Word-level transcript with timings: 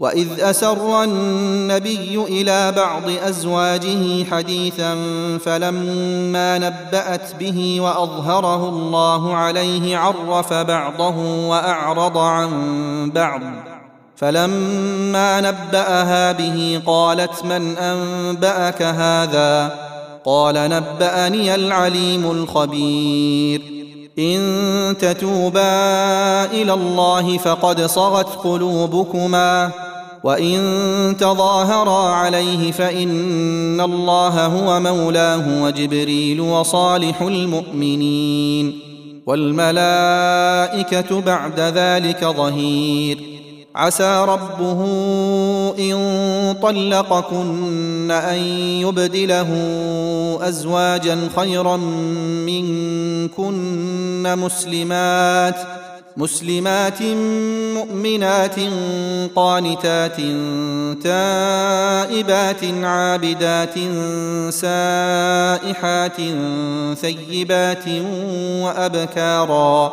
وإذ 0.00 0.28
أسر 0.40 1.02
النبي 1.02 2.24
إلى 2.28 2.72
بعض 2.72 3.02
أزواجه 3.28 4.24
حديثا 4.24 4.94
فلما 5.44 6.58
نبأت 6.58 7.34
به 7.40 7.80
وأظهره 7.80 8.68
الله 8.68 9.34
عليه 9.34 9.96
عرف 9.96 10.52
بعضه 10.52 11.48
وأعرض 11.48 12.18
عن 12.18 12.50
بعض. 13.14 13.40
فلما 14.16 15.40
نبأها 15.40 16.32
به 16.32 16.82
قالت 16.86 17.44
من 17.44 17.76
أنبأك 17.76 18.82
هذا؟ 18.82 19.74
قال 20.24 20.54
نبأني 20.54 21.54
العليم 21.54 22.30
الخبير. 22.30 23.62
إن 24.18 24.96
تتوبا 25.00 26.44
إلى 26.44 26.72
الله 26.72 27.38
فقد 27.38 27.80
صغت 27.80 28.28
قلوبكما. 28.28 29.83
وان 30.24 31.16
تظاهرا 31.20 32.08
عليه 32.08 32.72
فان 32.72 33.80
الله 33.80 34.46
هو 34.46 34.80
مولاه 34.80 35.62
وجبريل 35.62 36.40
وصالح 36.40 37.22
المؤمنين 37.22 38.78
والملائكه 39.26 41.20
بعد 41.20 41.60
ذلك 41.60 42.24
ظهير 42.24 43.18
عسى 43.74 44.24
ربه 44.28 44.84
ان 45.78 45.96
طلقكن 46.62 48.10
ان 48.10 48.38
يبدله 48.80 49.48
ازواجا 50.42 51.18
خيرا 51.36 51.76
منكن 52.46 54.22
مسلمات 54.38 55.83
مسلمات 56.16 57.02
مؤمنات 57.74 58.54
قانتات 59.36 60.16
تائبات 61.02 62.64
عابدات 62.82 63.74
سائحات 64.50 66.16
ثيبات 66.94 67.84
وأبكارا. 68.62 69.92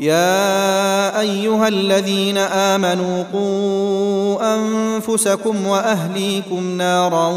يا 0.00 1.20
أيها 1.20 1.68
الذين 1.68 2.38
آمنوا 2.38 3.24
قوا 3.32 4.54
أنفسكم 4.54 5.66
وأهليكم 5.66 6.76
نارا 6.76 7.28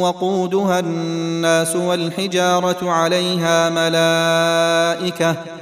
وقودها 0.00 0.80
الناس 0.80 1.76
والحجارة 1.76 2.90
عليها 2.90 3.70
ملائكة 3.70 5.61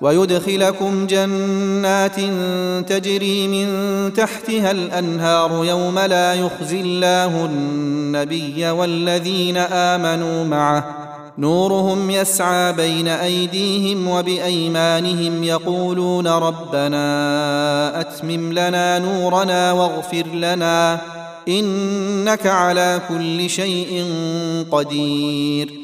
ويدخلكم 0.00 1.06
جنات 1.06 2.16
تجري 2.88 3.48
من 3.48 3.68
تحتها 4.14 4.70
الأنهار 4.70 5.64
يوم 5.64 5.98
لا 5.98 6.34
يخزي 6.34 6.80
الله 6.80 7.44
النبي 7.44 8.70
والذين 8.70 9.56
آمنوا 9.56 10.44
معه. 10.44 10.84
نورهم 11.38 12.10
يسعى 12.10 12.72
بين 12.72 13.08
أيديهم 13.08 14.08
وبأيمانهم 14.08 15.44
يقولون 15.44 16.26
ربنا 16.26 18.00
أتمم 18.00 18.52
لنا 18.52 18.98
نورنا 18.98 19.72
واغفر 19.72 20.26
لنا 20.34 21.00
إنك 21.48 22.46
على 22.46 23.00
كل 23.08 23.50
شيء 23.50 24.04
قدير. 24.70 25.83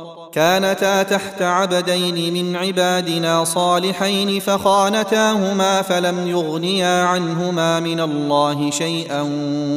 كانتا 0.31 1.03
تحت 1.03 1.41
عبدين 1.41 2.33
من 2.33 2.55
عبادنا 2.55 3.43
صالحين 3.43 4.39
فخانتاهما 4.39 5.81
فلم 5.81 6.27
يغنيا 6.27 7.03
عنهما 7.03 7.79
من 7.79 7.99
الله 7.99 8.71
شيئا 8.71 9.21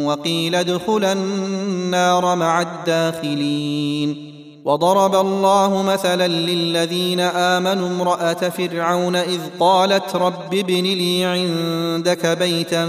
وقيل 0.04 0.54
ادخلا 0.54 1.12
النار 1.12 2.36
مع 2.36 2.62
الداخلين. 2.62 4.34
وضرب 4.64 5.14
الله 5.14 5.82
مثلا 5.82 6.28
للذين 6.28 7.20
آمنوا 7.20 7.88
امرأة 7.88 8.48
فرعون 8.48 9.16
إذ 9.16 9.40
قالت 9.60 10.16
رب 10.16 10.54
ابن 10.54 10.82
لي 10.82 11.24
عندك 11.24 12.26
بيتا 12.26 12.86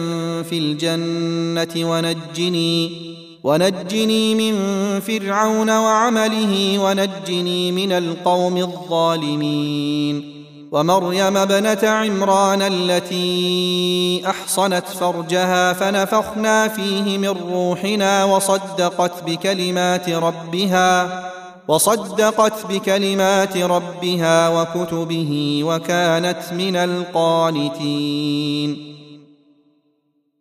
في 0.49 0.57
الجنة 0.57 1.89
ونجني 1.89 3.04
ونجني 3.45 4.35
من 4.35 4.55
فرعون 4.99 5.69
وعمله 5.69 6.79
ونجني 6.79 7.71
من 7.71 7.91
القوم 7.91 8.57
الظالمين. 8.57 10.45
ومريم 10.71 11.37
ابنة 11.37 11.83
عمران 11.83 12.61
التي 12.61 14.23
أحصنت 14.25 14.87
فرجها 14.87 15.73
فنفخنا 15.73 16.67
فيه 16.67 17.17
من 17.17 17.35
روحنا 17.53 18.23
وصدقت 18.23 19.23
بكلمات 19.25 20.09
ربها 20.09 21.23
وصدقت 21.67 22.65
بكلمات 22.69 23.57
ربها 23.57 24.49
وكتبه 24.49 25.61
وكانت 25.63 26.53
من 26.53 26.75
القانتين. 26.75 28.25